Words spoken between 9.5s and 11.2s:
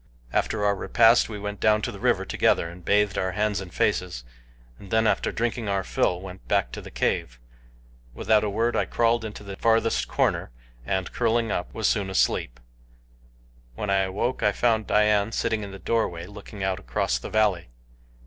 farthest corner and,